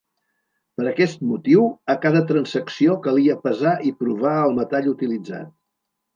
Per 0.79 0.85
aquest 0.91 1.19
motiu, 1.31 1.65
a 1.95 1.97
cada 2.05 2.21
transacció 2.31 2.97
calia 3.09 3.37
pesar 3.45 3.75
i 3.91 3.93
provar 4.01 4.35
el 4.49 4.57
metall 4.63 4.91
utilitzat. 4.95 5.55